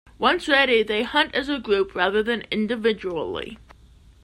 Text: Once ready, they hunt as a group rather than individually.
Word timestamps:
Once 0.17 0.47
ready, 0.47 0.81
they 0.81 1.03
hunt 1.03 1.35
as 1.35 1.47
a 1.47 1.59
group 1.59 1.93
rather 1.93 2.23
than 2.23 2.41
individually. 2.49 3.59